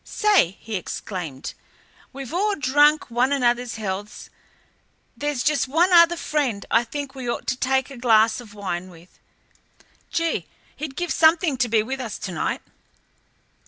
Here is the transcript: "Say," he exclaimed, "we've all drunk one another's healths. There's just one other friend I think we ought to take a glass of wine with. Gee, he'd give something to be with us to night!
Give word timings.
"Say," 0.03 0.57
he 0.59 0.77
exclaimed, 0.77 1.53
"we've 2.11 2.33
all 2.33 2.55
drunk 2.55 3.11
one 3.11 3.31
another's 3.31 3.75
healths. 3.75 4.31
There's 5.15 5.43
just 5.43 5.67
one 5.67 5.93
other 5.93 6.17
friend 6.17 6.65
I 6.71 6.83
think 6.83 7.13
we 7.13 7.29
ought 7.29 7.45
to 7.49 7.55
take 7.55 7.91
a 7.91 7.97
glass 7.97 8.41
of 8.41 8.55
wine 8.55 8.89
with. 8.89 9.19
Gee, 10.09 10.47
he'd 10.75 10.95
give 10.95 11.13
something 11.13 11.55
to 11.57 11.69
be 11.69 11.83
with 11.83 11.99
us 11.99 12.17
to 12.17 12.31
night! 12.31 12.63